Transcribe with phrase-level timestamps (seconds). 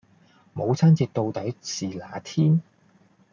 [0.53, 2.63] 母親節到底是那天？